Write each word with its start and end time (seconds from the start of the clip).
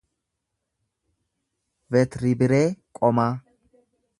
vertibiree 1.93 2.65
qomaa 3.01 3.31